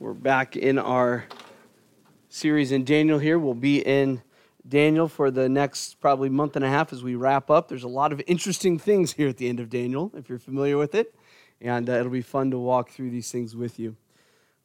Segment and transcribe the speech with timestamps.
[0.00, 1.26] We're back in our
[2.30, 3.38] series in Daniel here.
[3.38, 4.22] We'll be in
[4.66, 7.68] Daniel for the next probably month and a half as we wrap up.
[7.68, 10.78] There's a lot of interesting things here at the end of Daniel, if you're familiar
[10.78, 11.14] with it,
[11.60, 13.94] and uh, it'll be fun to walk through these things with you.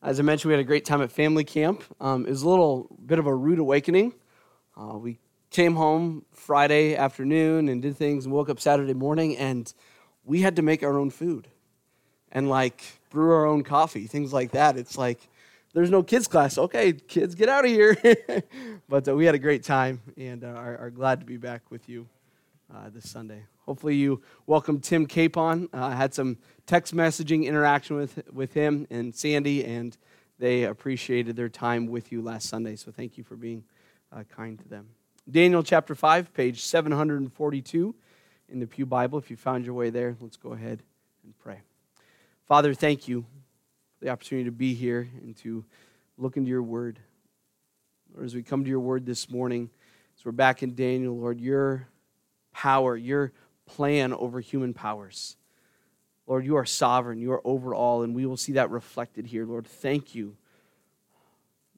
[0.02, 1.84] As I mentioned, we had a great time at family camp.
[2.00, 4.14] Um, it was a little bit of a rude awakening.
[4.78, 9.74] Uh, we came home Friday afternoon and did things and woke up Saturday morning, and
[10.24, 11.50] we had to make our own food
[12.36, 14.78] and like brew our own coffee, things like that.
[14.78, 15.20] It's like
[15.74, 16.58] there's no kids class.
[16.58, 17.98] Okay, kids, get out of here.
[18.90, 21.72] but uh, we had a great time and uh, are, are, glad to be back
[21.72, 22.08] with you
[22.74, 23.44] uh, this Sunday.
[23.66, 25.70] Hopefully, you welcome Tim Capon.
[25.74, 29.98] Uh, I had some text messaging interaction with, with him and Sandy, and
[30.38, 32.76] they appreciated their time with you last Sunday.
[32.76, 33.64] So thank you for being
[34.12, 34.90] uh, kind to them.
[35.32, 37.96] Daniel chapter 5, page 742
[38.50, 39.18] in the Pew Bible.
[39.18, 40.84] If you found your way there, let's go ahead
[41.24, 41.62] and pray.
[42.46, 43.26] Father, thank you
[43.98, 45.66] for the opportunity to be here and to
[46.16, 47.00] look into your word.
[48.14, 49.72] Lord, as we come to your word this morning,
[50.16, 51.88] as we're back in Daniel, Lord, your
[52.54, 53.32] power, your
[53.66, 55.38] plan over human powers.
[56.28, 59.44] Lord, you are sovereign, you are over all, and we will see that reflected here.
[59.44, 60.38] Lord, thank you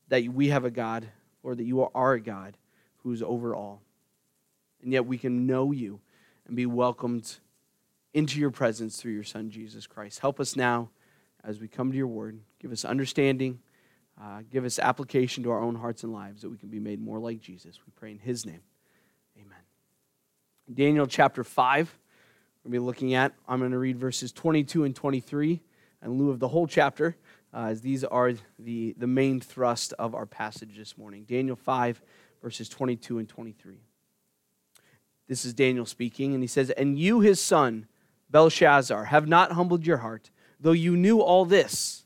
[0.10, 1.08] that we have a God,
[1.44, 2.58] or that you are a God
[3.04, 3.82] who is over all.
[4.84, 6.02] And yet we can know you
[6.46, 7.38] and be welcomed
[8.14, 10.20] into your presence through your Son, Jesus Christ.
[10.20, 10.90] Help us now
[11.44, 12.40] as we come to your word.
[12.60, 13.60] Give us understanding.
[14.20, 17.00] Uh, give us application to our own hearts and lives that we can be made
[17.00, 17.80] more like Jesus.
[17.86, 18.62] We pray in his name.
[19.38, 19.60] Amen.
[20.74, 21.98] Daniel chapter 5,
[22.64, 23.34] we're going to be looking at.
[23.48, 25.62] I'm going to read verses 22 and 23
[26.04, 27.16] in lieu of the whole chapter,
[27.54, 31.24] uh, as these are the, the main thrust of our passage this morning.
[31.24, 32.02] Daniel 5,
[32.42, 33.78] verses 22 and 23.
[35.28, 37.88] This is Daniel speaking, and he says, And you, his son,
[38.30, 42.06] Belshazzar, have not humbled your heart, though you knew all this.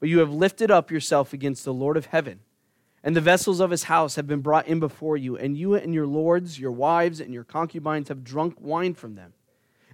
[0.00, 2.40] But you have lifted up yourself against the Lord of heaven,
[3.02, 5.92] and the vessels of his house have been brought in before you, and you and
[5.92, 9.32] your lords, your wives, and your concubines have drunk wine from them.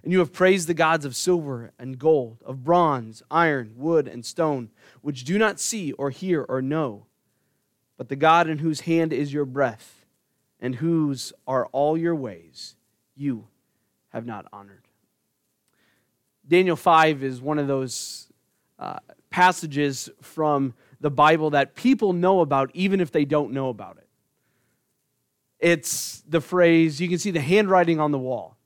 [0.03, 4.23] And you have praised the gods of silver and gold, of bronze, iron, wood, and
[4.23, 4.69] stone,
[5.01, 7.07] which do not see or hear or know.
[7.97, 10.05] But the God in whose hand is your breath,
[10.59, 12.75] and whose are all your ways,
[13.15, 13.47] you
[14.09, 14.84] have not honored.
[16.47, 18.27] Daniel 5 is one of those
[18.77, 23.97] uh, passages from the Bible that people know about even if they don't know about
[23.97, 24.07] it.
[25.59, 28.57] It's the phrase, you can see the handwriting on the wall.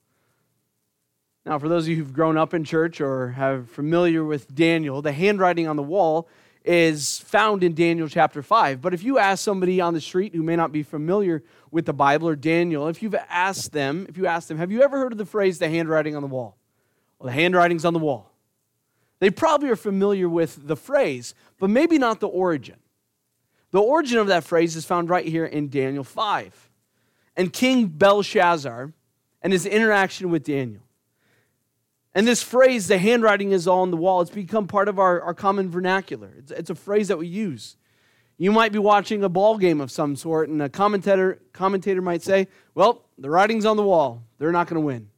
[1.46, 5.02] Now, for those of you who've grown up in church or have familiar with Daniel,
[5.02, 6.28] the handwriting on the wall
[6.64, 8.82] is found in Daniel chapter 5.
[8.82, 11.94] But if you ask somebody on the street who may not be familiar with the
[11.94, 15.12] Bible or Daniel, if you've asked them, if you ask them, have you ever heard
[15.12, 16.59] of the phrase the handwriting on the wall?
[17.20, 18.32] Well, the handwriting's on the wall.
[19.20, 22.78] They probably are familiar with the phrase, but maybe not the origin.
[23.72, 26.70] The origin of that phrase is found right here in Daniel 5.
[27.36, 28.94] And King Belshazzar
[29.42, 30.82] and his interaction with Daniel.
[32.16, 35.22] And this phrase, the handwriting is all on the wall, it's become part of our,
[35.22, 36.34] our common vernacular.
[36.38, 37.78] It's, it's a phrase that we use.
[38.38, 42.24] You might be watching a ball game of some sort, and a commentator, commentator might
[42.24, 44.24] say, Well, the writing's on the wall.
[44.38, 45.10] They're not going to win.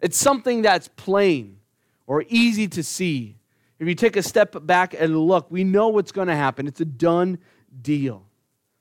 [0.00, 1.58] It's something that's plain
[2.06, 3.36] or easy to see.
[3.78, 6.66] If you take a step back and look, we know what's going to happen.
[6.66, 7.38] It's a done
[7.80, 8.26] deal.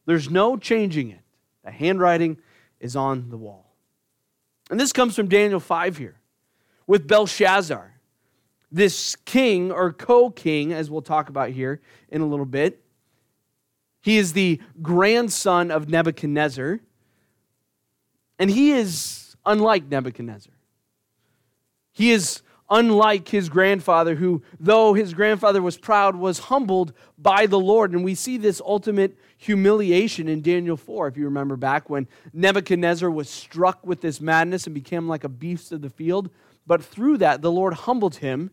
[0.06, 1.22] There's no changing it.
[1.64, 2.38] The handwriting
[2.80, 3.76] is on the wall.
[4.70, 6.20] And this comes from Daniel 5 here
[6.88, 7.94] with Belshazzar,
[8.72, 12.84] this king or co king, as we'll talk about here in a little bit.
[14.02, 16.80] He is the grandson of Nebuchadnezzar,
[18.38, 20.54] and he is unlike Nebuchadnezzar.
[22.00, 27.60] He is unlike his grandfather, who, though his grandfather was proud, was humbled by the
[27.60, 27.92] Lord.
[27.92, 33.12] And we see this ultimate humiliation in Daniel 4, if you remember back when Nebuchadnezzar
[33.12, 36.30] was struck with this madness and became like a beast of the field.
[36.66, 38.52] But through that, the Lord humbled him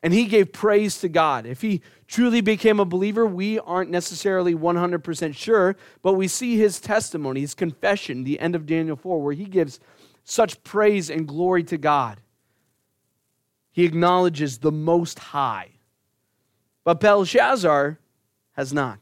[0.00, 1.46] and he gave praise to God.
[1.46, 6.78] If he truly became a believer, we aren't necessarily 100% sure, but we see his
[6.78, 9.80] testimony, his confession, the end of Daniel 4, where he gives
[10.22, 12.20] such praise and glory to God.
[13.72, 15.70] He acknowledges the Most High.
[16.84, 17.98] But Belshazzar
[18.52, 19.00] has not.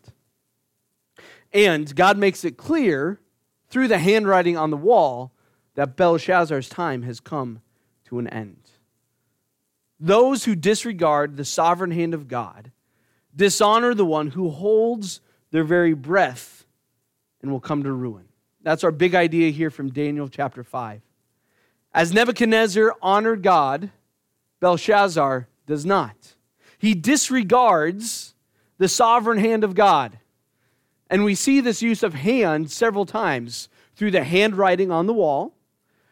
[1.52, 3.20] And God makes it clear
[3.68, 5.32] through the handwriting on the wall
[5.74, 7.60] that Belshazzar's time has come
[8.04, 8.58] to an end.
[9.98, 12.70] Those who disregard the sovereign hand of God
[13.34, 15.20] dishonor the one who holds
[15.50, 16.64] their very breath
[17.42, 18.26] and will come to ruin.
[18.62, 21.00] That's our big idea here from Daniel chapter 5.
[21.92, 23.90] As Nebuchadnezzar honored God,
[24.60, 26.34] Belshazzar does not.
[26.78, 28.34] He disregards
[28.78, 30.18] the sovereign hand of God.
[31.10, 35.54] And we see this use of hand several times through the handwriting on the wall.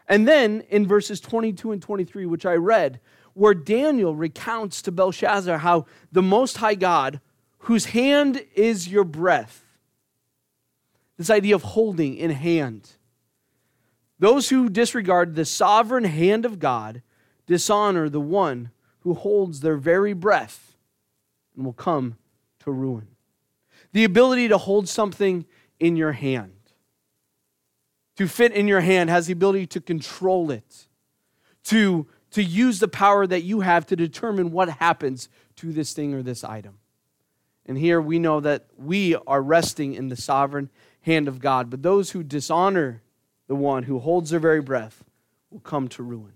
[0.09, 3.01] And then in verses 22 and 23, which I read,
[3.35, 7.21] where Daniel recounts to Belshazzar how the Most High God,
[7.59, 9.65] whose hand is your breath,
[11.17, 12.91] this idea of holding in hand.
[14.19, 17.03] Those who disregard the sovereign hand of God
[17.49, 20.77] dishonor the one who holds their very breath
[21.57, 22.17] and will come
[22.61, 23.09] to ruin.
[23.93, 25.47] The ability to hold something
[25.81, 26.53] in your hand,
[28.17, 30.87] to fit in your hand, has the ability to control it,
[31.65, 36.15] to, to use the power that you have to determine what happens to this thing
[36.15, 36.79] or this item.
[37.67, 40.71] And here we know that we are resting in the sovereign
[41.03, 43.03] hand of God, but those who dishonor
[43.47, 45.03] the one who holds their very breath
[45.51, 46.33] will come to ruin.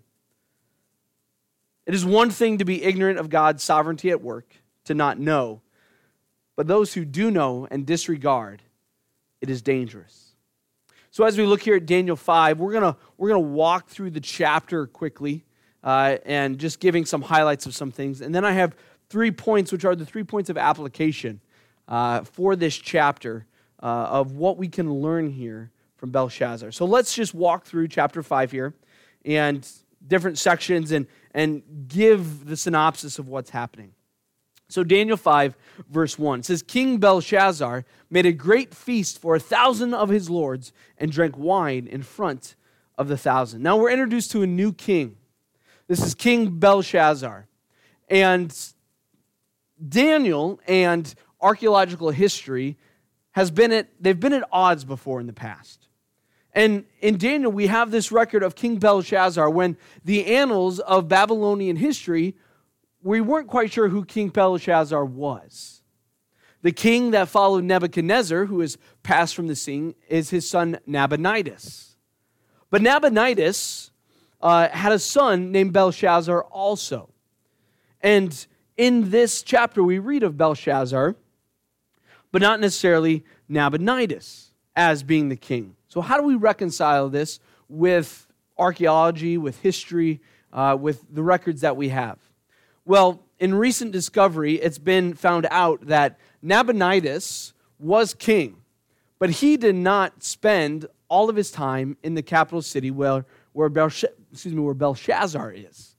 [1.87, 5.63] It is one thing to be ignorant of God's sovereignty at work, to not know,
[6.57, 8.63] but those who do know and disregard,
[9.41, 10.33] it is dangerous.
[11.11, 14.11] So, as we look here at Daniel 5, we're going we're going to walk through
[14.11, 15.45] the chapter quickly
[15.83, 18.21] uh, and just giving some highlights of some things.
[18.21, 18.77] And then I have
[19.11, 21.41] three points, which are the three points of application
[21.89, 23.45] uh, for this chapter
[23.83, 26.73] uh, of what we can learn here from Belshazzar.
[26.73, 28.75] So, let's just walk through chapter 5 here
[29.25, 29.69] and
[30.07, 33.93] different sections and, and give the synopsis of what's happening.
[34.69, 35.55] So, Daniel 5,
[35.91, 40.73] verse 1 says, King Belshazzar made a great feast for a thousand of his lords
[40.97, 42.57] and drank wine in front
[42.97, 43.63] of the thousand.
[43.63, 45.17] Now, we're introduced to a new king.
[45.89, 47.47] This is King Belshazzar.
[48.09, 48.57] And
[49.87, 52.79] Daniel and archaeological history
[53.33, 55.82] has been at, they've been at odds before in the past.
[56.53, 61.77] And in Daniel, we have this record of King Belshazzar when the annals of Babylonian
[61.77, 62.37] history
[63.03, 65.83] we weren't quite sure who King Belshazzar was.
[66.63, 71.97] The king that followed Nebuchadnezzar, who has passed from the scene, is his son Nabonidus.
[72.71, 73.91] But Nabonidus
[74.41, 77.11] uh, had a son named Belshazzar also.
[78.01, 78.47] And
[78.77, 81.17] in this chapter, we read of Belshazzar,
[82.31, 85.75] but not necessarily Nabonidus as being the king.
[85.93, 91.77] So, how do we reconcile this with archaeology, with history, uh, with the records that
[91.77, 92.19] we have?
[92.87, 98.63] Well, in recent discovery, it's been found out that Nabonidus was king,
[99.19, 103.69] but he did not spend all of his time in the capital city where, where,
[103.69, 105.95] Belsh- excuse me, where Belshazzar is.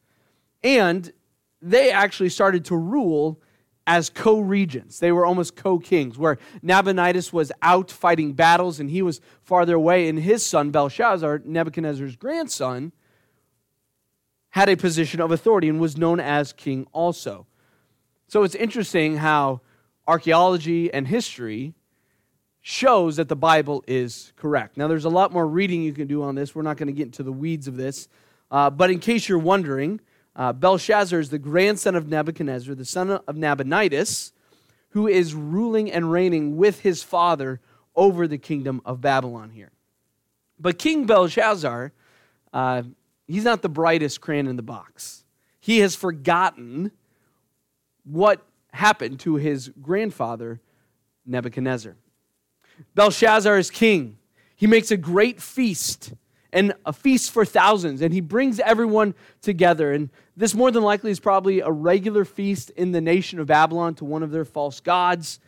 [0.63, 1.13] And
[1.61, 3.39] they actually started to rule
[3.85, 4.99] as co regents.
[4.99, 9.75] They were almost co kings, where Nabonidus was out fighting battles and he was farther
[9.75, 12.91] away, and his son, Belshazzar, Nebuchadnezzar's grandson,
[14.51, 17.47] had a position of authority and was known as king also.
[18.27, 19.61] So it's interesting how
[20.07, 21.73] archaeology and history
[22.61, 24.77] shows that the Bible is correct.
[24.77, 26.55] Now, there's a lot more reading you can do on this.
[26.55, 28.07] We're not going to get into the weeds of this.
[28.49, 29.99] Uh, but in case you're wondering,
[30.35, 34.31] uh, Belshazzar is the grandson of Nebuchadnezzar, the son of Nabonidus,
[34.89, 37.59] who is ruling and reigning with his father
[37.95, 39.71] over the kingdom of Babylon here.
[40.59, 41.91] But King Belshazzar
[42.53, 42.83] uh,
[43.27, 45.25] he's not the brightest crayon in the box.
[45.59, 46.91] He has forgotten
[48.03, 50.61] what happened to his grandfather,
[51.25, 51.95] Nebuchadnezzar.
[52.95, 54.17] Belshazzar is king.
[54.55, 56.13] He makes a great feast
[56.53, 59.91] and a feast for thousands, and he brings everyone together.
[59.91, 63.95] And this, more than likely, is probably a regular feast in the nation of Babylon
[63.95, 65.39] to one of their false gods.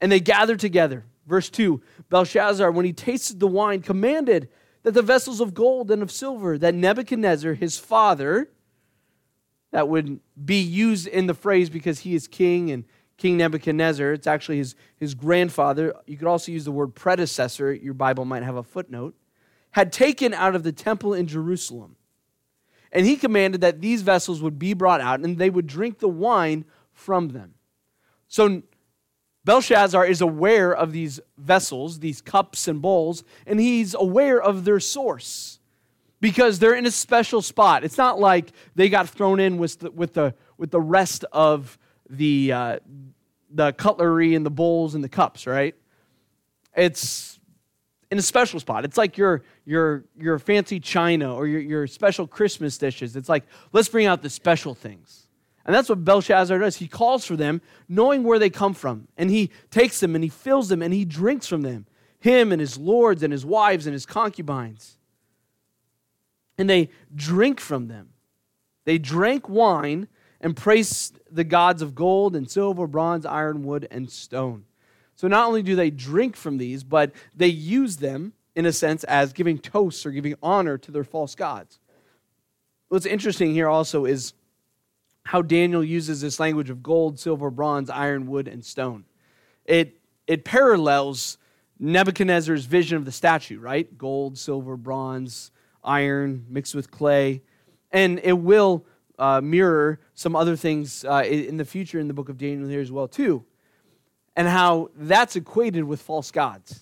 [0.00, 1.04] And they gather together.
[1.26, 4.48] Verse 2 Belshazzar, when he tasted the wine, commanded
[4.84, 8.48] that the vessels of gold and of silver that Nebuchadnezzar, his father,
[9.72, 12.84] that would be used in the phrase because he is king and
[13.16, 15.94] King Nebuchadnezzar, it's actually his, his grandfather.
[16.06, 19.14] You could also use the word predecessor, your Bible might have a footnote,
[19.72, 21.96] had taken out of the temple in Jerusalem.
[22.92, 26.08] And he commanded that these vessels would be brought out and they would drink the
[26.08, 27.54] wine from them.
[28.28, 28.62] So
[29.44, 34.80] Belshazzar is aware of these vessels, these cups and bowls, and he's aware of their
[34.80, 35.60] source
[36.20, 37.84] because they're in a special spot.
[37.84, 41.78] It's not like they got thrown in with the, with the, with the rest of
[42.08, 42.78] the, uh,
[43.50, 45.74] the cutlery and the bowls and the cups, right?
[46.76, 47.38] It's
[48.10, 48.84] in a special spot.
[48.84, 53.16] It's like your, your, your fancy china or your, your special Christmas dishes.
[53.16, 55.26] It's like, let's bring out the special things.
[55.66, 56.76] And that's what Belshazzar does.
[56.76, 59.08] He calls for them, knowing where they come from.
[59.18, 61.86] And he takes them and he fills them and he drinks from them,
[62.20, 64.96] him and his lords and his wives and his concubines.
[66.56, 68.10] And they drink from them.
[68.84, 70.06] They drank wine
[70.40, 74.64] and praised the gods of gold and silver, bronze, iron, wood, and stone.
[75.16, 79.04] So not only do they drink from these, but they use them, in a sense,
[79.04, 81.78] as giving toasts or giving honor to their false gods.
[82.88, 84.32] What's interesting here also is
[85.26, 89.04] how Daniel uses this language of gold, silver, bronze, iron, wood, and stone.
[89.66, 91.36] It, it parallels
[91.78, 93.98] Nebuchadnezzar's vision of the statue, right?
[93.98, 95.50] Gold, silver, bronze,
[95.84, 97.42] iron mixed with clay.
[97.90, 98.86] And it will
[99.18, 102.80] uh, mirror some other things uh, in the future in the book of Daniel here
[102.80, 103.44] as well, too.
[104.34, 106.80] And how that's equated with false gods.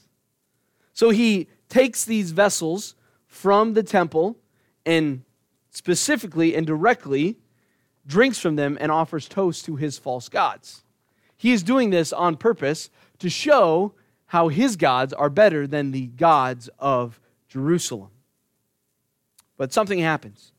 [0.92, 2.94] So he takes these vessels
[3.26, 4.38] from the temple
[4.86, 5.24] and
[5.70, 7.36] specifically and directly
[8.06, 10.84] drinks from them and offers toast to his false gods.
[11.36, 13.92] He is doing this on purpose to show
[14.26, 18.10] how his gods are better than the gods of Jerusalem.
[19.56, 20.52] But something happens.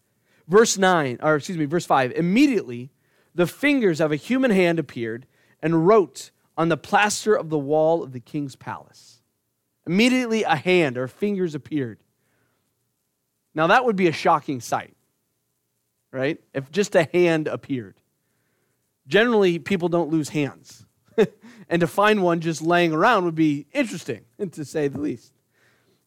[0.50, 2.92] Verse 9, or excuse me, verse 5 immediately
[3.34, 5.28] the fingers of a human hand appeared
[5.62, 9.15] and wrote on the plaster of the wall of the king's palace.
[9.88, 12.00] Immediately a hand or fingers appeared.
[13.54, 14.96] Now that would be a shocking sight,
[16.12, 16.40] right?
[16.54, 17.96] If just a hand appeared.
[19.08, 20.86] Generally, people don't lose hands.
[21.70, 25.32] and to find one just laying around would be interesting, to say the least.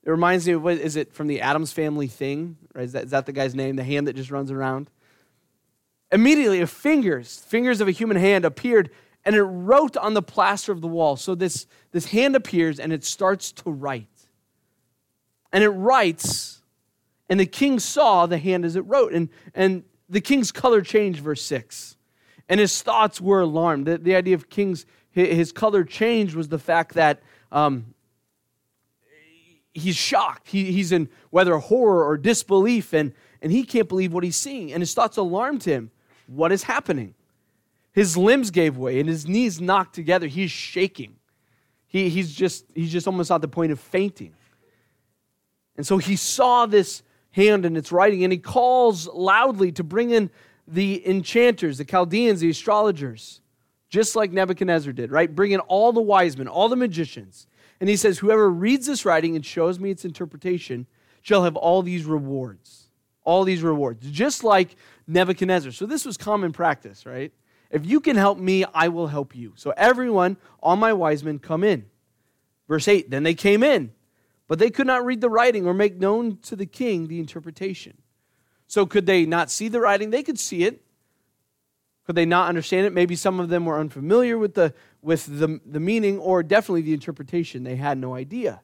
[0.05, 2.57] It reminds me of what is it from the Addams Family thing?
[2.75, 2.85] Right?
[2.85, 3.77] Is that, is that the guy's name?
[3.77, 4.91] The hand that just runs around?
[6.11, 8.91] Immediately, a fingers, fingers of a human hand appeared
[9.29, 11.15] and it wrote on the plaster of the wall.
[11.15, 14.09] So this, this hand appears and it starts to write.
[15.53, 16.63] And it writes,
[17.29, 19.13] and the king saw the hand as it wrote.
[19.13, 21.99] And, and the king's color changed, verse 6.
[22.49, 23.85] And his thoughts were alarmed.
[23.85, 27.93] The, the idea of king's his color changed was the fact that um,
[29.75, 30.49] he's shocked.
[30.49, 34.73] He, he's in whether horror or disbelief, and, and he can't believe what he's seeing.
[34.73, 35.91] And his thoughts alarmed him.
[36.29, 37.15] What is happening?
[37.99, 40.29] His limbs gave way and his knees knocked together.
[40.29, 41.17] He's shaking.
[41.89, 44.35] He, he's, just, he's just almost at the point of fainting.
[45.77, 47.03] And so he saw this
[47.33, 50.31] hand and its writing, and he calls loudly to bring in
[50.69, 53.41] the enchanters, the Chaldeans, the astrologers
[53.89, 55.35] just like Nebuchadnezzar did, right?
[55.35, 57.49] Bring in all the wise men, all the magicians.
[57.81, 60.87] And he says, Whoever reads this writing and shows me its interpretation
[61.23, 62.91] shall have all these rewards.
[63.25, 64.77] All these rewards, just like
[65.09, 65.73] Nebuchadnezzar.
[65.73, 67.33] So this was common practice, right?
[67.71, 69.53] If you can help me, I will help you.
[69.57, 71.87] So everyone, all my wise men, come in.
[72.67, 73.93] Verse 8 Then they came in,
[74.47, 77.99] but they could not read the writing or make known to the king the interpretation.
[78.67, 80.11] So could they not see the writing?
[80.11, 80.83] They could see it,
[82.09, 82.95] could they not understand it?
[82.95, 84.73] Maybe some of them were unfamiliar with the,
[85.03, 87.65] with the, the meaning or definitely the interpretation.
[87.65, 88.63] They had no idea.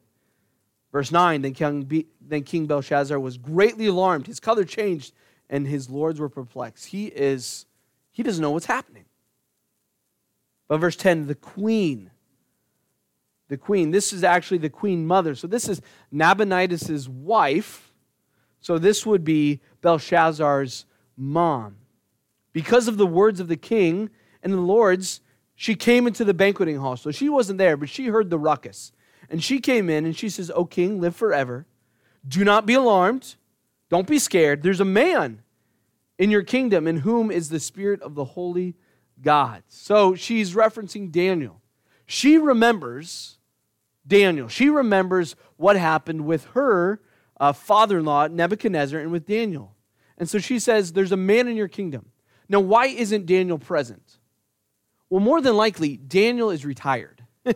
[0.91, 4.25] Verse 9 then King, then King Belshazzar was greatly alarmed.
[4.25, 5.13] His color changed,
[5.47, 6.87] and his lords were perplexed.
[6.87, 7.67] He is,
[8.15, 9.03] he doesn't know what's happening.
[10.69, 12.11] But verse 10, the queen,
[13.49, 15.35] the queen, this is actually the queen mother.
[15.35, 15.81] So this is
[16.13, 17.91] Nabonidus' wife.
[18.61, 20.85] So this would be Belshazzar's
[21.17, 21.75] mom.
[22.53, 24.09] Because of the words of the king
[24.41, 25.19] and the lords,
[25.53, 26.95] she came into the banqueting hall.
[26.95, 28.93] So she wasn't there, but she heard the ruckus.
[29.29, 31.65] And she came in and she says, O king, live forever.
[32.25, 33.35] Do not be alarmed.
[33.89, 34.63] Don't be scared.
[34.63, 35.41] There's a man
[36.17, 38.75] in your kingdom in whom is the spirit of the holy
[39.21, 39.63] God.
[39.67, 41.61] So she's referencing Daniel.
[42.05, 43.37] She remembers
[44.07, 44.47] Daniel.
[44.47, 47.01] She remembers what happened with her
[47.39, 49.75] uh, father in law, Nebuchadnezzar, and with Daniel.
[50.17, 52.11] And so she says, There's a man in your kingdom
[52.47, 54.17] now, why isn't Daniel present?
[55.09, 57.23] Well, more than likely, Daniel is retired.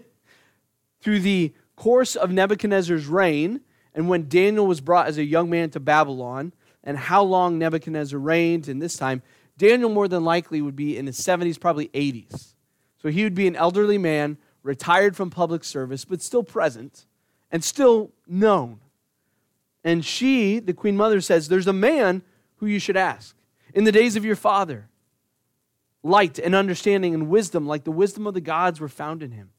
[1.01, 3.61] Through the course of Nebuchadnezzar's reign,
[3.93, 8.19] and when Daniel was brought as a young man to Babylon, and how long Nebuchadnezzar
[8.19, 9.21] reigned in this time,
[9.57, 12.53] Daniel more than likely would be in his 70s, probably 80s.
[13.01, 17.05] So he would be an elderly man, retired from public service, but still present
[17.51, 18.79] and still known.
[19.83, 22.21] And she, the queen mother, says, There's a man
[22.57, 23.35] who you should ask
[23.73, 24.89] in the days of your father.
[26.03, 29.49] Light and understanding and wisdom, like the wisdom of the gods, were found in him.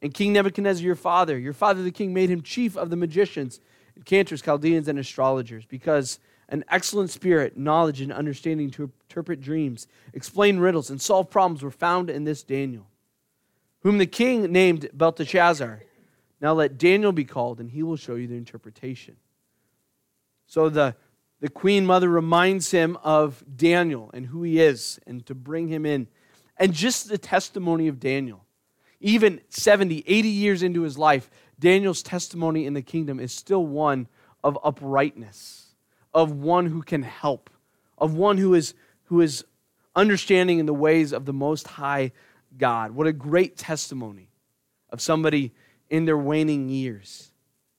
[0.00, 3.60] And King Nebuchadnezzar, your father, your father the king, made him chief of the magicians,
[3.96, 6.18] enchanters, Chaldeans, and astrologers, because
[6.48, 11.70] an excellent spirit, knowledge, and understanding to interpret dreams, explain riddles, and solve problems were
[11.70, 12.86] found in this Daniel,
[13.80, 15.82] whom the king named Belteshazzar.
[16.40, 19.16] Now let Daniel be called, and he will show you the interpretation.
[20.46, 20.94] So the
[21.40, 25.86] the queen mother reminds him of Daniel and who he is and to bring him
[25.86, 26.08] in.
[26.56, 28.44] And just the testimony of Daniel.
[29.00, 34.08] Even 70, 80 years into his life, Daniel's testimony in the kingdom is still one
[34.42, 35.67] of uprightness,
[36.18, 37.48] of one who can help,
[37.96, 39.44] of one who is, who is
[39.94, 42.10] understanding in the ways of the Most High
[42.56, 42.90] God.
[42.90, 44.28] What a great testimony
[44.90, 45.52] of somebody
[45.88, 47.30] in their waning years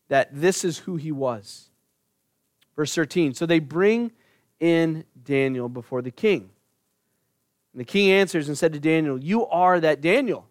[0.07, 1.69] that this is who he was.
[2.77, 4.13] Verse 13 So they bring
[4.61, 6.49] in Daniel before the king.
[7.73, 10.47] And the king answers and said to Daniel, You are that Daniel,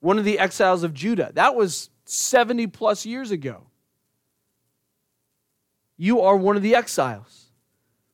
[0.00, 1.32] one of the exiles of Judah.
[1.34, 3.66] That was 70 plus years ago.
[5.96, 7.46] You are one of the exiles,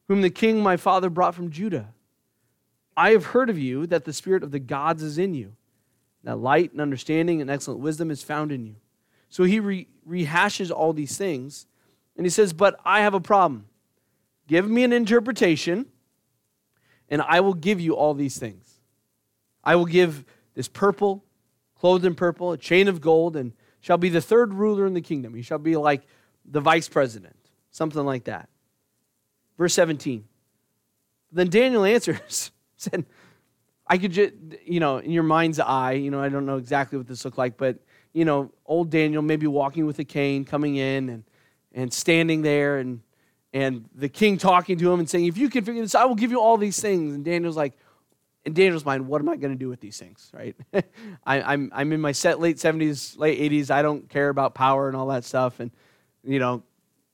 [0.09, 1.95] whom the king my father brought from Judah.
[2.97, 5.55] I have heard of you that the spirit of the gods is in you,
[6.25, 8.77] that light and understanding and excellent wisdom is found in you.
[9.29, 11.67] So he re- rehashes all these things,
[12.17, 13.67] and he says, But I have a problem.
[14.47, 15.87] Give me an interpretation,
[17.09, 18.81] and I will give you all these things.
[19.63, 21.25] I will give this purple,
[21.79, 25.01] clothed in purple, a chain of gold, and shall be the third ruler in the
[25.01, 25.35] kingdom.
[25.35, 26.03] He shall be like
[26.45, 27.37] the vice president,
[27.71, 28.49] something like that.
[29.59, 30.25] Verse 17.
[31.33, 33.05] Then Daniel answers, said,
[33.87, 34.33] I could just,
[34.65, 37.39] you know, in your mind's eye, you know, I don't know exactly what this looked
[37.39, 37.79] like, but,
[38.13, 41.25] you know, old Daniel maybe walking with a cane, coming in and,
[41.73, 43.01] and standing there, and,
[43.53, 46.15] and the king talking to him and saying, If you can figure this, I will
[46.15, 47.15] give you all these things.
[47.15, 47.75] And Daniel's like,
[48.45, 50.57] in Daniel's mind, what am I going to do with these things, right?
[50.73, 53.71] I, am I'm, I'm in my set late 70s, late 80s.
[53.71, 55.61] I don't care about power and all that stuff.
[55.61, 55.71] And,
[56.25, 56.63] you know,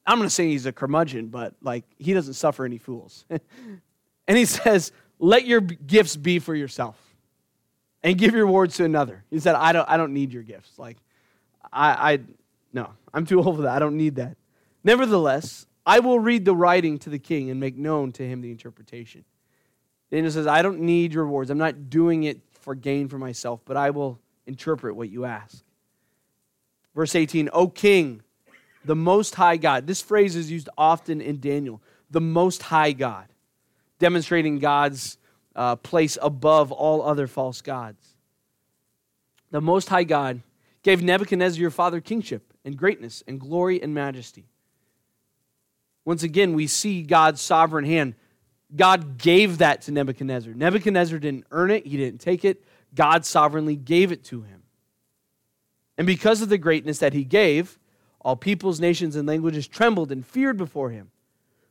[0.07, 3.25] I'm going to say he's a curmudgeon, but like he doesn't suffer any fools.
[4.29, 6.97] and he says, let your gifts be for yourself
[8.03, 9.25] and give your rewards to another.
[9.31, 10.79] He said, I don't, I don't need your gifts.
[10.79, 10.99] Like,
[11.73, 12.19] I, I,
[12.73, 13.77] no, I'm too old for that.
[13.77, 14.37] I don't need that.
[14.85, 18.51] Nevertheless, I will read the writing to the king and make known to him the
[18.51, 19.25] interpretation.
[20.11, 21.51] Daniel says, I don't need your rewards.
[21.51, 25.63] I'm not doing it for gain for myself, but I will interpret what you ask.
[26.95, 28.23] Verse 18, O king,
[28.87, 29.87] the most high God.
[29.87, 33.27] This phrase is used often in Daniel, the most high God,
[33.99, 35.19] demonstrating God's
[35.55, 38.03] uh, place above all other false gods.
[39.51, 40.43] The most high God
[40.83, 44.47] gave Nebuchadnezzar your father kingship and greatness and glory and majesty.
[46.05, 48.15] Once again, we see God's sovereign hand
[48.75, 50.53] God gave that to Nebuchadnezzar.
[50.53, 52.65] Nebuchadnezzar didn't earn it, he didn't take it.
[52.95, 54.63] God sovereignly gave it to him.
[55.99, 57.79] And because of the greatness that he gave,
[58.27, 61.13] all peoples, nations, and languages trembled and feared before him.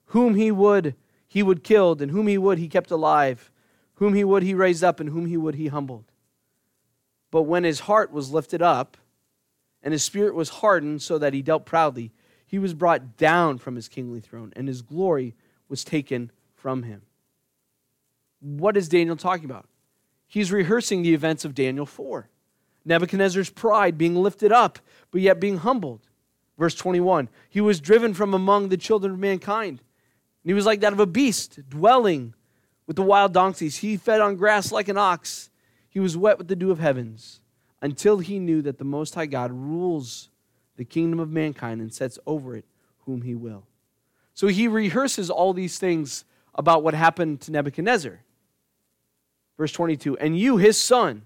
[0.05, 0.95] Whom he would,
[1.27, 3.51] he would killed, and whom he would, he kept alive.
[3.95, 6.05] Whom he would, he raised up, and whom he would, he humbled.
[7.29, 8.95] But when his heart was lifted up,
[9.83, 12.13] and his spirit was hardened so that he dealt proudly,
[12.47, 15.35] he was brought down from his kingly throne, and his glory
[15.67, 17.01] was taken from him.
[18.39, 19.67] What is Daniel talking about?
[20.25, 22.29] He's rehearsing the events of Daniel 4.
[22.85, 24.79] Nebuchadnezzar's pride being lifted up,
[25.11, 26.04] but yet being humbled.
[26.57, 29.79] Verse 21 He was driven from among the children of mankind.
[29.79, 32.33] And he was like that of a beast, dwelling
[32.85, 33.77] with the wild donkeys.
[33.77, 35.49] He fed on grass like an ox.
[35.89, 37.39] He was wet with the dew of heavens
[37.81, 40.29] until he knew that the Most High God rules
[40.75, 42.65] the kingdom of mankind and sets over it
[42.99, 43.65] whom he will.
[44.33, 48.19] So he rehearses all these things about what happened to Nebuchadnezzar.
[49.57, 51.23] Verse 22 And you, his son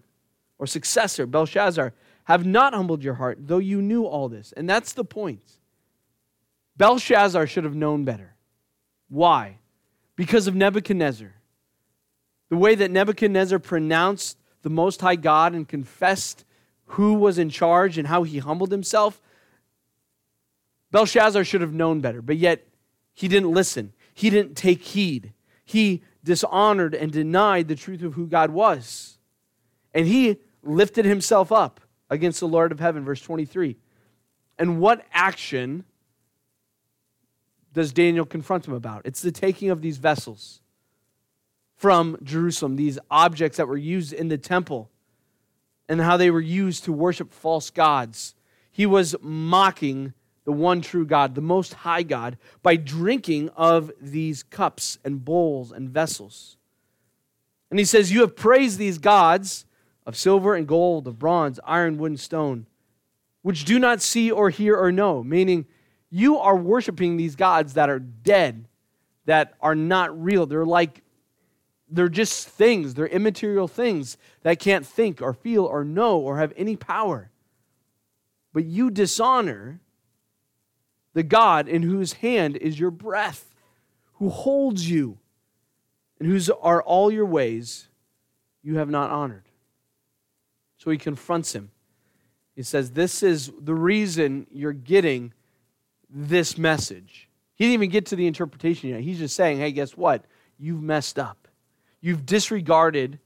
[0.57, 1.93] or successor, Belshazzar,
[2.29, 4.53] have not humbled your heart, though you knew all this.
[4.53, 5.43] And that's the point.
[6.77, 8.35] Belshazzar should have known better.
[9.09, 9.57] Why?
[10.15, 11.33] Because of Nebuchadnezzar.
[12.49, 16.45] The way that Nebuchadnezzar pronounced the Most High God and confessed
[16.85, 19.21] who was in charge and how he humbled himself,
[20.91, 22.65] Belshazzar should have known better, but yet
[23.13, 25.31] he didn't listen he didn't take heed.
[25.63, 29.17] He dishonored and denied the truth of who God was.
[29.93, 33.77] And he lifted himself up against the Lord of heaven, verse 23.
[34.57, 35.85] And what action
[37.73, 39.03] does Daniel confront him about?
[39.05, 40.61] It's the taking of these vessels
[41.75, 44.89] from Jerusalem, these objects that were used in the temple,
[45.87, 48.35] and how they were used to worship false gods.
[48.71, 54.43] He was mocking the one true God, the most high God, by drinking of these
[54.43, 56.57] cups and bowls and vessels.
[57.69, 59.65] And he says, You have praised these gods
[60.09, 62.65] of silver and gold, of bronze, iron, wood, and stone,
[63.43, 65.67] which do not see or hear or know, meaning
[66.09, 68.67] you are worshiping these gods that are dead,
[69.25, 70.47] that are not real.
[70.47, 71.03] They're like,
[71.87, 76.53] they're just things, they're immaterial things that can't think or feel or know or have
[76.57, 77.29] any power.
[78.51, 79.79] But you dishonor
[81.13, 83.53] the God in whose hand is your breath,
[84.13, 85.19] who holds you,
[86.19, 87.89] and whose are all your ways
[88.63, 89.43] you have not honored.
[90.79, 91.69] So he confronts him.
[92.55, 95.33] He says, This is the reason you're getting
[96.09, 97.29] this message.
[97.55, 99.01] He didn't even get to the interpretation yet.
[99.01, 100.25] He's just saying, Hey, guess what?
[100.57, 101.47] You've messed up.
[102.01, 103.19] You've disregarded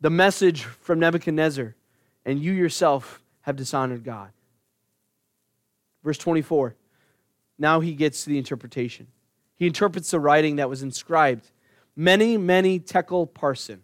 [0.00, 1.74] the message from Nebuchadnezzar,
[2.24, 4.30] and you yourself have dishonored God.
[6.04, 6.74] Verse 24.
[7.58, 9.06] Now he gets to the interpretation.
[9.56, 11.50] He interprets the writing that was inscribed
[11.96, 13.78] mene, mene tekel parsin.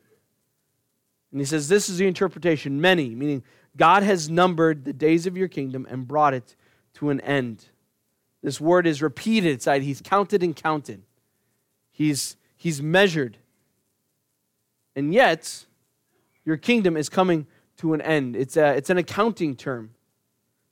[1.32, 3.42] And he says, This is the interpretation mene, meaning
[3.76, 6.56] God has numbered the days of your kingdom and brought it
[6.94, 7.66] to an end.
[8.42, 9.52] This word is repeated.
[9.52, 11.02] It's like he's counted and counted.
[11.90, 13.38] He's, he's measured.
[14.94, 15.66] And yet,
[16.44, 17.46] your kingdom is coming
[17.78, 18.36] to an end.
[18.36, 19.90] It's, a, it's an accounting term,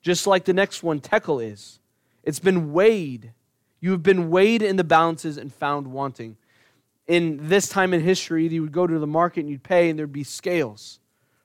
[0.00, 1.80] just like the next one, tekel, is.
[2.22, 3.32] It's been weighed.
[3.80, 6.36] You have been weighed in the balances and found wanting.
[7.06, 9.98] In this time in history, you would go to the market and you'd pay, and
[9.98, 10.98] there'd be scales,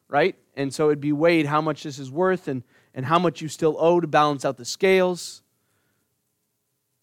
[0.07, 0.35] right?
[0.55, 3.47] And so it'd be weighed how much this is worth and, and how much you
[3.47, 5.43] still owe to balance out the scales.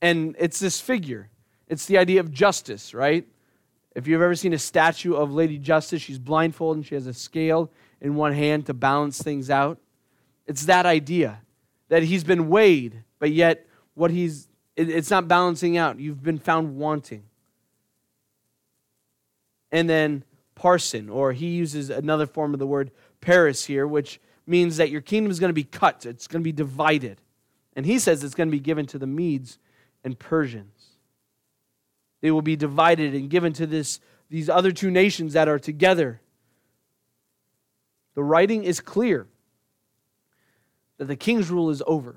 [0.02, 1.28] And it's this figure.
[1.68, 3.26] It's the idea of justice, right?
[3.94, 7.14] If you've ever seen a statue of Lady Justice, she's blindfolded and she has a
[7.14, 9.78] scale in one hand to balance things out.
[10.46, 11.40] It's that idea
[11.88, 15.98] that he's been weighed, but yet what he's it's not balancing out.
[15.98, 17.24] You've been found wanting.
[19.70, 24.78] And then parsin, or he uses another form of the word peres here, which means
[24.78, 27.20] that your kingdom is going to be cut, it's going to be divided.
[27.76, 29.58] And he says it's going to be given to the Medes
[30.02, 30.72] and Persians.
[32.20, 36.20] They will be divided and given to this, these other two nations that are together.
[38.14, 39.26] The writing is clear
[40.96, 42.16] that the king's rule is over.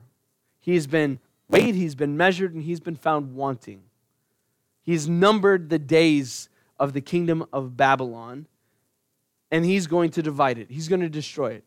[0.59, 3.83] He has been weighed, he's been measured, and he's been found wanting.
[4.81, 6.49] He's numbered the days
[6.81, 8.47] of the kingdom of Babylon,
[9.51, 11.63] and he's going to divide it, he's going to destroy it.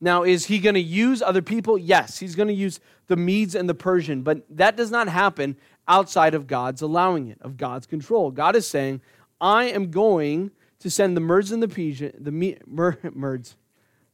[0.00, 1.78] Now, is he going to use other people?
[1.78, 5.56] Yes, he's going to use the Medes and the Persian, but that does not happen
[5.86, 8.32] outside of God's allowing it, of God's control.
[8.32, 9.00] God is saying,
[9.40, 10.50] I am going
[10.80, 13.54] to send the Merds and the Persian, the me, mer, Merds,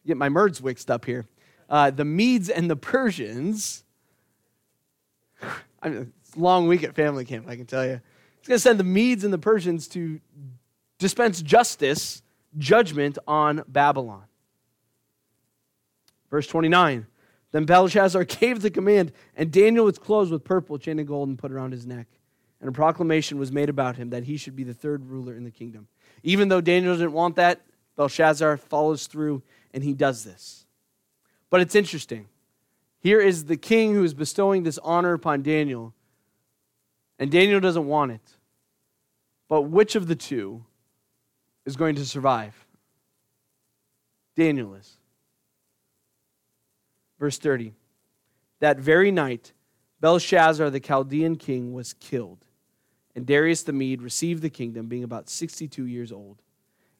[0.06, 1.26] get my Merds mixed up here,
[1.70, 3.84] uh, the Medes and the Persians.
[5.82, 8.02] I mean, it's a long week at family camp, I can tell you.
[8.44, 10.20] He's going to send the Medes and the Persians to
[10.98, 12.22] dispense justice,
[12.58, 14.24] judgment on Babylon.
[16.30, 17.06] Verse 29
[17.52, 21.38] Then Belshazzar gave the command, and Daniel was clothed with purple, chain of gold, and
[21.38, 22.06] put around his neck.
[22.60, 25.44] And a proclamation was made about him that he should be the third ruler in
[25.44, 25.88] the kingdom.
[26.22, 27.62] Even though Daniel didn't want that,
[27.96, 30.66] Belshazzar follows through and he does this.
[31.48, 32.28] But it's interesting.
[33.00, 35.94] Here is the king who is bestowing this honor upon Daniel,
[37.18, 38.33] and Daniel doesn't want it.
[39.54, 40.64] But which of the two
[41.64, 42.66] is going to survive?
[44.34, 44.96] Daniel is.
[47.20, 47.72] Verse 30.
[48.58, 49.52] That very night,
[50.00, 52.44] Belshazzar, the Chaldean king, was killed,
[53.14, 56.42] and Darius the Mede received the kingdom, being about 62 years old.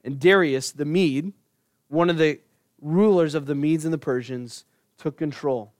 [0.05, 1.33] And Darius the Mede,
[1.89, 2.39] one of the
[2.81, 4.65] rulers of the Medes and the Persians,
[4.97, 5.73] took control.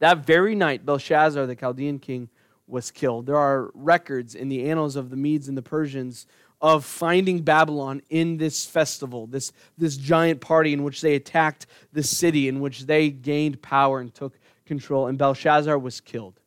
[0.00, 2.30] That very night, Belshazzar, the Chaldean king,
[2.72, 3.26] was killed.
[3.26, 6.26] There are records in the annals of the Medes and the Persians
[6.60, 12.02] of finding Babylon in this festival, this, this giant party in which they attacked the
[12.02, 15.06] city, in which they gained power and took control.
[15.06, 16.40] And Belshazzar was killed.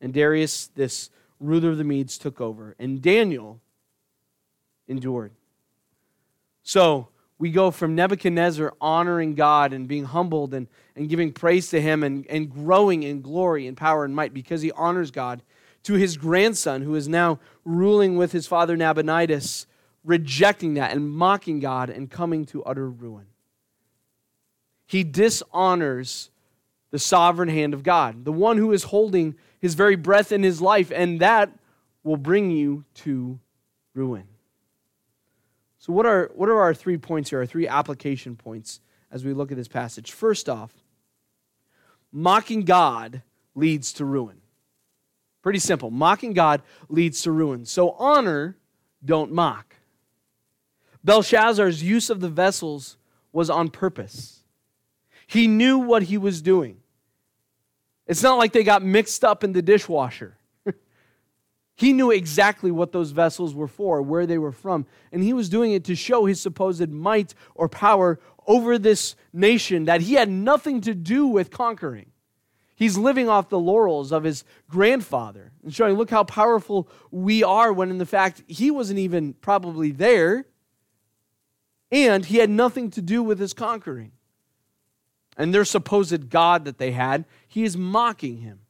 [0.00, 2.76] And Darius, this ruler of the Medes, took over.
[2.78, 3.60] And Daniel
[4.86, 5.32] endured.
[6.62, 11.80] So we go from Nebuchadnezzar honoring God and being humbled and, and giving praise to
[11.80, 15.42] him and, and growing in glory and power and might because he honors God
[15.84, 19.66] to his grandson, who is now ruling with his father Nabonidus,
[20.04, 23.26] rejecting that and mocking God and coming to utter ruin.
[24.86, 26.30] He dishonors
[26.90, 30.60] the sovereign hand of God, the one who is holding his very breath in his
[30.60, 31.50] life, and that
[32.04, 33.38] will bring you to
[33.94, 34.24] ruin.
[35.82, 38.78] So, what are, what are our three points here, our three application points
[39.10, 40.12] as we look at this passage?
[40.12, 40.72] First off,
[42.12, 43.22] mocking God
[43.56, 44.42] leads to ruin.
[45.42, 45.90] Pretty simple.
[45.90, 47.66] Mocking God leads to ruin.
[47.66, 48.56] So honor,
[49.04, 49.74] don't mock.
[51.02, 52.96] Belshazzar's use of the vessels
[53.32, 54.44] was on purpose.
[55.26, 56.76] He knew what he was doing.
[58.06, 60.36] It's not like they got mixed up in the dishwasher.
[61.82, 65.48] He knew exactly what those vessels were for, where they were from, and he was
[65.48, 70.30] doing it to show his supposed might or power over this nation that he had
[70.30, 72.12] nothing to do with conquering.
[72.74, 77.72] He's living off the laurels of his grandfather and showing, look how powerful we are,
[77.72, 80.46] when in the fact he wasn't even probably there
[81.92, 84.12] and he had nothing to do with his conquering.
[85.36, 88.61] And their supposed God that they had, he is mocking him.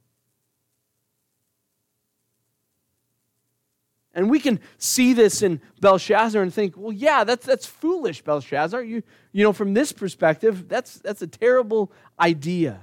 [4.15, 8.83] And we can see this in Belshazzar and think, well, yeah, that's, that's foolish, Belshazzar.
[8.83, 12.81] You, you know, from this perspective, that's, that's a terrible idea.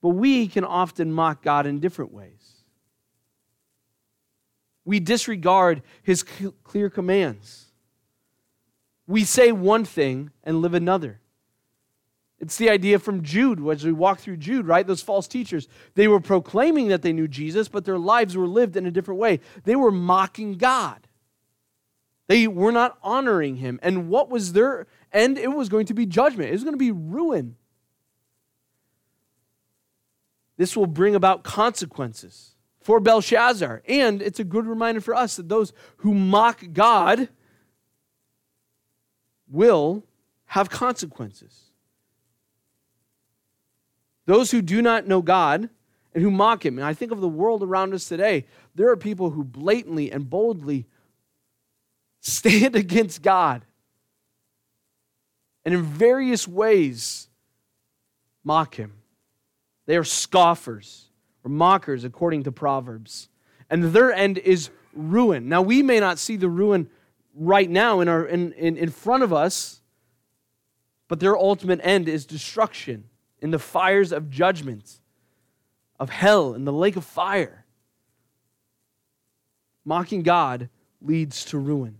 [0.00, 2.62] But we can often mock God in different ways.
[4.84, 6.22] We disregard his
[6.64, 7.66] clear commands.
[9.06, 11.20] We say one thing and live another.
[12.40, 14.86] It's the idea from Jude, as we walk through Jude, right?
[14.86, 15.68] Those false teachers.
[15.94, 19.20] They were proclaiming that they knew Jesus, but their lives were lived in a different
[19.20, 19.40] way.
[19.64, 21.06] They were mocking God.
[22.28, 23.78] They were not honoring him.
[23.82, 25.36] And what was their end?
[25.36, 27.56] It was going to be judgment, it was going to be ruin.
[30.56, 33.82] This will bring about consequences for Belshazzar.
[33.86, 37.28] And it's a good reminder for us that those who mock God
[39.50, 40.04] will
[40.46, 41.69] have consequences.
[44.30, 45.68] Those who do not know God
[46.14, 48.96] and who mock Him, and I think of the world around us today, there are
[48.96, 50.86] people who blatantly and boldly
[52.20, 53.64] stand against God
[55.64, 57.26] and in various ways
[58.44, 58.92] mock Him.
[59.86, 61.08] They are scoffers
[61.42, 63.28] or mockers, according to Proverbs.
[63.68, 65.48] And their end is ruin.
[65.48, 66.88] Now, we may not see the ruin
[67.34, 69.82] right now in, our, in, in, in front of us,
[71.08, 73.09] but their ultimate end is destruction
[73.40, 75.00] in the fires of judgment,
[75.98, 77.64] of hell, in the lake of fire.
[79.84, 80.68] Mocking God
[81.00, 81.98] leads to ruin.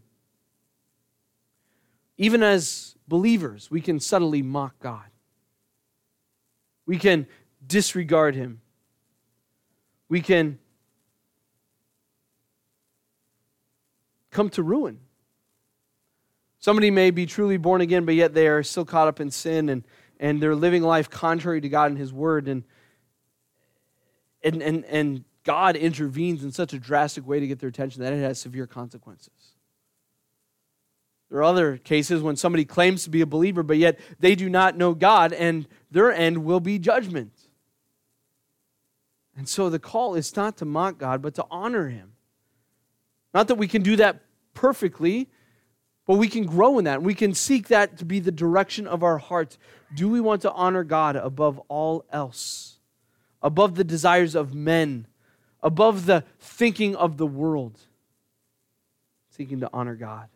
[2.19, 5.07] Even as believers, we can subtly mock God.
[6.85, 7.27] We can
[7.67, 8.61] disregard Him.
[10.09, 10.59] We can
[14.31, 15.01] come to ruin.
[16.59, 19.71] Somebody may be truly born again, but yet they are still caught up in sin
[19.71, 19.83] and
[20.21, 22.63] and they're living life contrary to God and His Word, and
[24.45, 28.13] and and and God intervenes in such a drastic way to get their attention that
[28.13, 29.33] it has severe consequences.
[31.31, 34.51] There are other cases when somebody claims to be a believer, but yet they do
[34.51, 37.33] not know God, and their end will be judgment.
[39.37, 42.13] And so the call is not to mock God, but to honor Him.
[43.33, 44.21] Not that we can do that
[44.53, 45.29] perfectly,
[46.07, 47.03] but we can grow in that.
[47.03, 49.57] We can seek that to be the direction of our hearts.
[49.95, 52.79] Do we want to honor God above all else?
[53.43, 55.07] Above the desires of men?
[55.63, 57.79] Above the thinking of the world?
[59.31, 60.29] Seeking to honor God.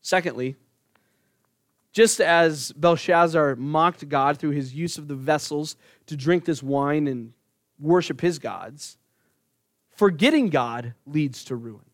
[0.00, 0.56] Secondly,
[1.92, 7.06] just as Belshazzar mocked God through his use of the vessels to drink this wine
[7.06, 7.32] and
[7.80, 8.98] worship his gods,
[9.90, 11.84] forgetting God leads to ruin.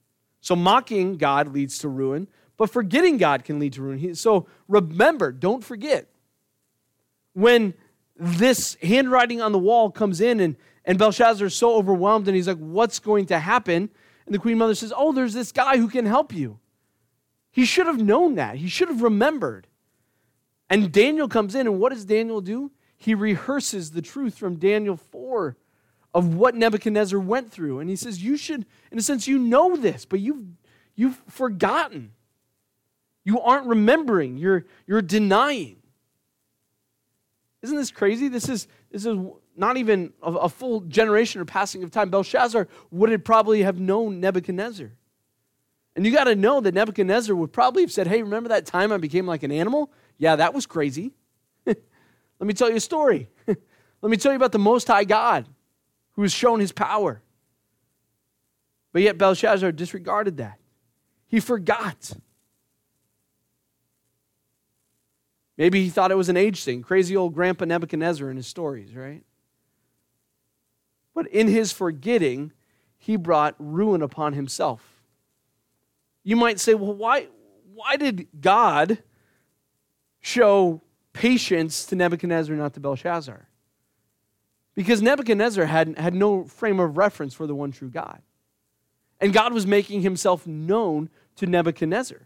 [0.41, 2.27] So mocking God leads to ruin,
[2.63, 4.15] but forgetting God can lead to ruin.
[4.15, 6.07] So remember, don't forget.
[7.33, 7.75] When
[8.15, 12.47] this handwriting on the wall comes in and, and Belshazzar is so overwhelmed and he's
[12.47, 13.91] like, What's going to happen?
[14.27, 16.61] And the queen mother says, Oh, there's this guy who can help you.
[17.51, 18.55] He should have known that.
[18.55, 19.67] He should have remembered.
[20.71, 22.71] And Daniel comes in, and what does Daniel do?
[22.97, 25.57] He rehearses the truth from Daniel 4
[26.15, 27.81] of what Nebuchadnezzar went through.
[27.81, 30.45] And he says, You should, in a sense, you know this, but you've,
[30.95, 32.13] you've forgotten.
[33.25, 34.37] You aren't remembering.
[34.37, 35.77] You're, you're denying.
[37.63, 38.29] Isn't this crazy?
[38.29, 39.17] This is, this is
[39.57, 42.11] not even a, a full generation or passing of time.
[42.11, 44.91] Belshazzar would have probably have known Nebuchadnezzar.
[45.95, 48.93] And you got to know that Nebuchadnezzar would probably have said, Hey, remember that time
[48.93, 49.93] I became like an animal?
[50.19, 51.13] Yeah, that was crazy.
[51.67, 51.77] Let
[52.41, 53.29] me tell you a story.
[53.47, 55.47] Let me tell you about the Most High God
[56.13, 57.23] who has shown his power.
[58.93, 60.59] But yet Belshazzar disregarded that.
[61.29, 62.13] He forgot.
[65.59, 68.95] Maybe he thought it was an age thing, crazy old Grandpa Nebuchadnezzar in his stories,
[68.95, 69.23] right?
[71.15, 72.53] But in his forgetting,
[72.99, 74.83] he brought ruin upon himself.
[76.25, 77.29] You might say, well, why,
[77.75, 78.99] why did God
[80.21, 80.81] show
[81.13, 83.47] patience to Nebuchadnezzar, not to Belshazzar?
[84.75, 88.23] Because Nebuchadnezzar had, had no frame of reference for the one true God.
[89.21, 92.23] And God was making himself known to Nebuchadnezzar.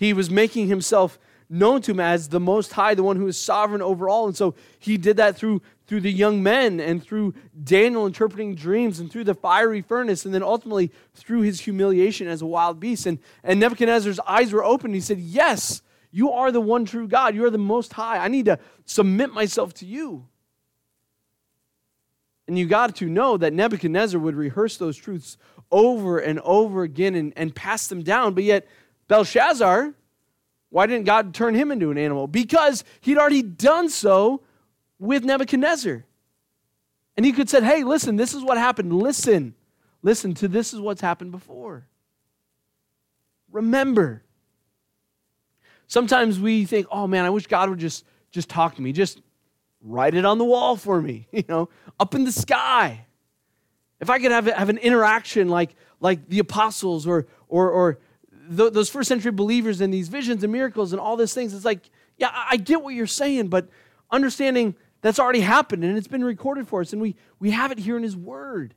[0.00, 1.18] He was making himself
[1.50, 4.26] known to him as the Most High, the one who is sovereign over all.
[4.26, 8.98] And so he did that through, through the young men and through Daniel interpreting dreams
[8.98, 13.04] and through the fiery furnace and then ultimately through his humiliation as a wild beast.
[13.04, 14.94] And, and Nebuchadnezzar's eyes were open.
[14.94, 17.34] He said, Yes, you are the one true God.
[17.34, 18.24] You are the Most High.
[18.24, 20.26] I need to submit myself to you.
[22.48, 25.36] And you got to know that Nebuchadnezzar would rehearse those truths
[25.70, 28.32] over and over again and, and pass them down.
[28.32, 28.66] But yet,
[29.10, 29.92] Belshazzar,
[30.68, 32.28] why didn't God turn him into an animal?
[32.28, 34.40] Because he'd already done so
[35.00, 36.04] with Nebuchadnezzar.
[37.16, 38.92] And he could say, hey, listen, this is what happened.
[38.92, 39.56] Listen,
[40.00, 41.88] listen to this is what's happened before.
[43.50, 44.22] Remember.
[45.88, 48.92] Sometimes we think, oh man, I wish God would just, just talk to me.
[48.92, 49.20] Just
[49.82, 51.68] write it on the wall for me, you know,
[51.98, 53.06] up in the sky.
[53.98, 57.98] If I could have, have an interaction like, like the apostles or, or, or
[58.54, 61.64] th- those first century believers in these visions and miracles and all these things, it's
[61.64, 63.68] like, yeah, I get what you're saying, but
[64.10, 67.78] understanding that's already happened and it's been recorded for us and we, we have it
[67.78, 68.74] here in His Word.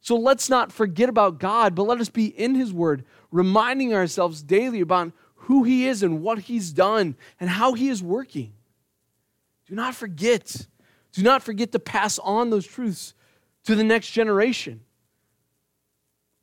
[0.00, 4.42] So let's not forget about God, but let us be in His Word, reminding ourselves
[4.42, 8.52] daily about who He is and what He's done and how He is working.
[9.68, 10.66] Do not forget.
[11.12, 13.14] Do not forget to pass on those truths
[13.64, 14.80] to the next generation.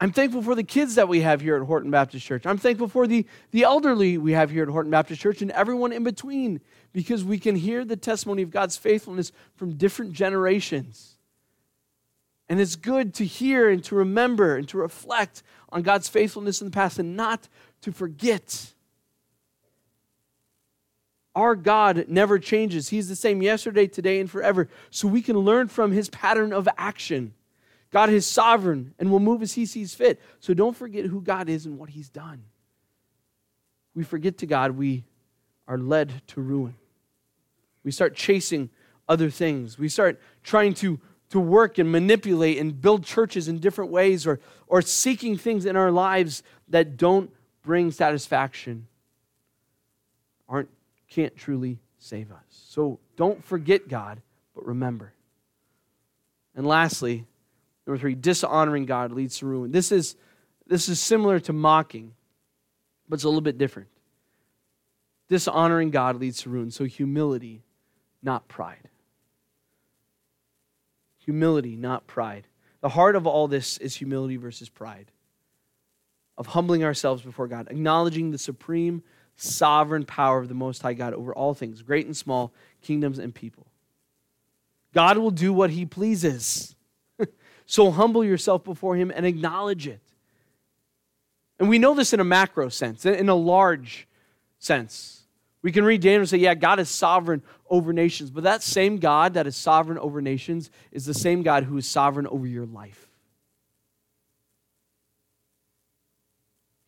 [0.01, 2.45] I'm thankful for the kids that we have here at Horton Baptist Church.
[2.45, 5.91] I'm thankful for the, the elderly we have here at Horton Baptist Church and everyone
[5.91, 6.61] in between
[6.93, 11.17] because we can hear the testimony of God's faithfulness from different generations.
[12.47, 16.67] And it's good to hear and to remember and to reflect on God's faithfulness in
[16.67, 17.49] the past and not
[17.81, 18.73] to forget.
[21.35, 22.89] Our God never changes.
[22.89, 24.69] He's the same yesterday, today, and forever.
[24.91, 27.33] So we can learn from his pattern of action.
[27.91, 30.21] God is sovereign and will move as he sees fit.
[30.39, 32.43] So don't forget who God is and what he's done.
[33.95, 35.05] We forget to God, we
[35.67, 36.75] are led to ruin.
[37.83, 38.69] We start chasing
[39.07, 39.79] other things.
[39.79, 40.99] We start trying to,
[41.31, 45.75] to work and manipulate and build churches in different ways or, or seeking things in
[45.75, 47.31] our lives that don't
[47.63, 48.87] bring satisfaction,
[50.47, 50.69] aren't,
[51.09, 52.43] can't truly save us.
[52.49, 54.21] So don't forget God,
[54.55, 55.13] but remember.
[56.55, 57.25] And lastly,
[57.89, 59.71] Number three, dishonoring God leads to ruin.
[59.71, 60.15] This is,
[60.67, 62.13] this is similar to mocking,
[63.07, 63.89] but it's a little bit different.
[65.27, 66.69] Dishonoring God leads to ruin.
[66.69, 67.63] So humility,
[68.21, 68.89] not pride.
[71.25, 72.45] Humility, not pride.
[72.81, 75.09] The heart of all this is humility versus pride,
[76.37, 79.01] of humbling ourselves before God, acknowledging the supreme,
[79.35, 83.33] sovereign power of the Most High God over all things, great and small, kingdoms and
[83.33, 83.65] people.
[84.93, 86.75] God will do what he pleases.
[87.69, 89.99] So humble yourself before Him and acknowledge it.
[91.59, 94.07] And we know this in a macro sense, in a large
[94.57, 95.21] sense.
[95.61, 98.31] We can read Daniel and say, yeah, God is sovereign over nations.
[98.31, 101.87] But that same God that is sovereign over nations is the same God who is
[101.87, 103.07] sovereign over your life.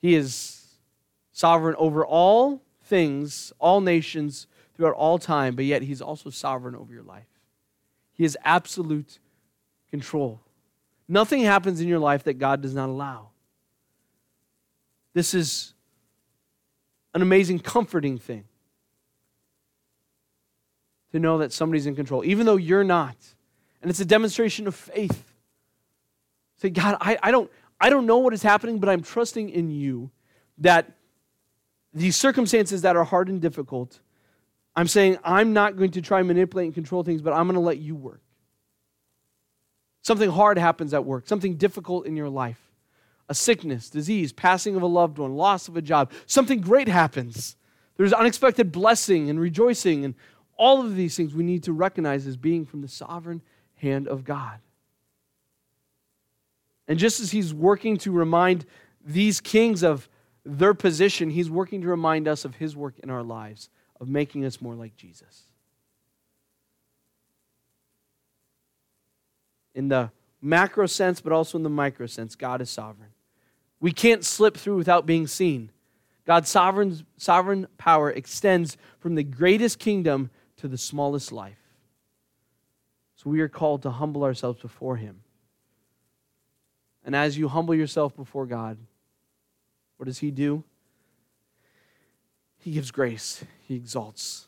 [0.02, 0.66] He is
[1.32, 6.92] sovereign over all things, all nations, throughout all time, but yet He's also sovereign over
[6.92, 7.30] your life.
[8.14, 9.20] He has absolute
[9.92, 10.42] control.
[11.12, 13.32] Nothing happens in your life that God does not allow.
[15.14, 15.74] This is
[17.14, 18.46] an amazing, comforting thing
[21.12, 23.18] to know that somebody's in control, even though you're not.
[23.82, 25.34] And it's a demonstration of faith.
[26.62, 29.70] Say, God, I, I, don't, I don't know what is happening, but I'm trusting in
[29.70, 30.12] you
[30.60, 30.94] that
[31.94, 34.00] these circumstances that are hard and difficult,
[34.78, 37.56] I'm saying I'm not going to try and manipulate and control things, but I'm going
[37.56, 38.22] to let you work.
[40.02, 42.60] Something hard happens at work, something difficult in your life
[43.32, 46.12] a sickness, disease, passing of a loved one, loss of a job.
[46.26, 47.56] Something great happens.
[47.96, 50.16] There's unexpected blessing and rejoicing, and
[50.58, 53.42] all of these things we need to recognize as being from the sovereign
[53.76, 54.60] hand of God.
[56.90, 58.66] And just as He's working to remind
[59.02, 60.10] these kings of
[60.44, 63.70] their position, He's working to remind us of His work in our lives,
[64.02, 65.44] of making us more like Jesus.
[69.74, 72.36] In the macro sense, but also in the micro sense.
[72.36, 73.10] God is sovereign.
[73.80, 75.72] We can't slip through without being seen.
[76.26, 81.58] God's sovereign, sovereign power extends from the greatest kingdom to the smallest life.
[83.16, 85.22] So we are called to humble ourselves before Him.
[87.04, 88.78] And as you humble yourself before God,
[89.98, 90.64] what does He do?
[92.60, 94.48] He gives grace, He exalts,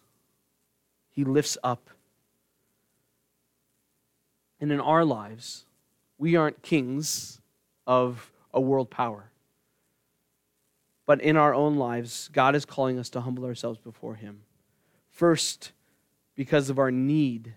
[1.09, 1.89] He lifts up.
[4.63, 5.65] And in our lives,
[6.17, 7.41] we aren't kings
[7.85, 9.25] of a world power.
[11.05, 14.43] But in our own lives, God is calling us to humble ourselves before Him.
[15.09, 15.73] First,
[16.33, 17.55] because of our need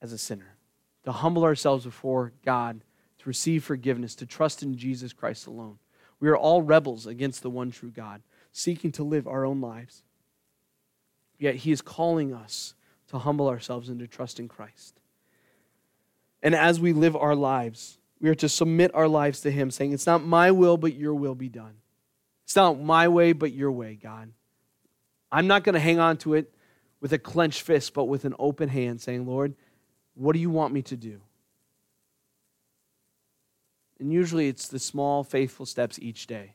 [0.00, 0.56] as a sinner,
[1.04, 2.80] to humble ourselves before God,
[3.18, 5.76] to receive forgiveness, to trust in Jesus Christ alone.
[6.20, 10.04] We are all rebels against the one true God, seeking to live our own lives.
[11.38, 12.72] Yet He is calling us
[13.08, 15.02] to humble ourselves and to trust in Christ.
[16.46, 19.92] And as we live our lives, we are to submit our lives to Him, saying,
[19.92, 21.74] It's not my will, but your will be done.
[22.44, 24.30] It's not my way, but your way, God.
[25.32, 26.54] I'm not going to hang on to it
[27.00, 29.56] with a clenched fist, but with an open hand, saying, Lord,
[30.14, 31.20] What do you want me to do?
[33.98, 36.52] And usually it's the small, faithful steps each day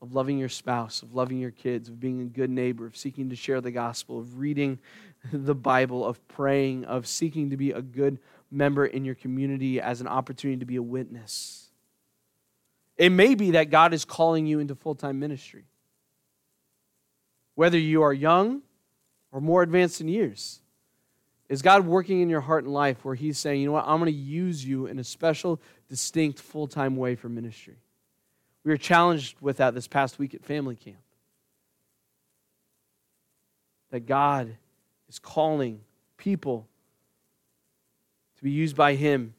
[0.00, 3.30] of loving your spouse, of loving your kids, of being a good neighbor, of seeking
[3.30, 4.78] to share the gospel, of reading
[5.32, 8.18] the Bible, of praying, of seeking to be a good
[8.50, 11.70] member in your community as an opportunity to be a witness.
[12.96, 15.64] It may be that God is calling you into full time ministry.
[17.54, 18.62] Whether you are young
[19.30, 20.60] or more advanced in years,
[21.48, 23.98] is God working in your heart and life where He's saying, you know what, I'm
[23.98, 27.76] going to use you in a special, distinct, full time way for ministry?
[28.64, 30.98] We were challenged with that this past week at family camp.
[33.90, 34.56] That God
[35.12, 35.78] is calling
[36.16, 36.66] people
[38.38, 39.34] to be used by Him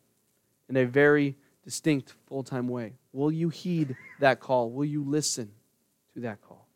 [0.69, 2.93] in a very distinct, full time way.
[3.11, 4.69] Will you heed that call?
[4.69, 5.51] Will you listen
[6.13, 6.67] to that call?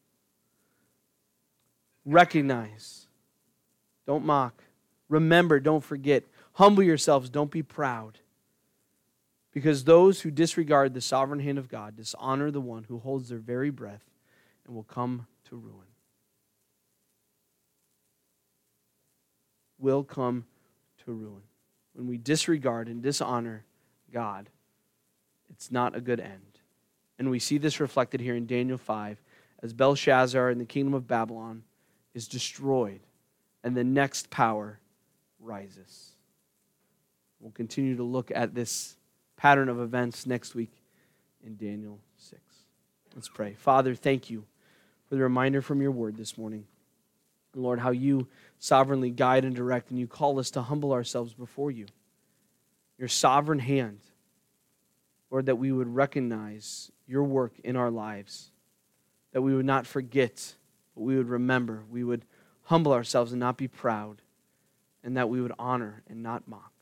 [2.05, 3.05] Recognize.
[4.07, 4.63] Don't mock.
[5.09, 6.23] Remember, don't forget.
[6.53, 7.29] Humble yourselves.
[7.29, 8.17] Don't be proud.
[9.53, 13.37] Because those who disregard the sovereign hand of God dishonor the one who holds their
[13.37, 14.05] very breath
[14.65, 15.86] and will come to ruin.
[19.79, 20.45] Will come
[21.05, 21.41] to ruin.
[21.93, 23.63] When we disregard and dishonor
[24.13, 24.49] God,
[25.49, 26.59] it's not a good end.
[27.17, 29.17] And we see this reflected here in Daniel 5
[29.63, 31.63] as Belshazzar in the kingdom of Babylon
[32.13, 32.99] is destroyed
[33.63, 34.79] and the next power
[35.39, 36.11] rises.
[37.39, 38.95] We'll continue to look at this
[39.35, 40.71] pattern of events next week
[41.45, 42.41] in Daniel 6.
[43.15, 43.53] Let's pray.
[43.53, 44.45] Father, thank you
[45.07, 46.65] for the reminder from your word this morning.
[47.55, 48.27] Lord, how you
[48.59, 51.85] sovereignly guide and direct, and you call us to humble ourselves before you.
[52.97, 53.99] Your sovereign hand,
[55.29, 58.51] Lord, that we would recognize your work in our lives,
[59.31, 60.55] that we would not forget,
[60.95, 62.25] but we would remember, we would
[62.63, 64.21] humble ourselves and not be proud,
[65.03, 66.73] and that we would honor and not mock.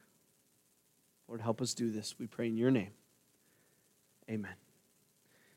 [1.28, 2.16] Lord, help us do this.
[2.18, 2.92] We pray in your name.
[4.30, 4.54] Amen.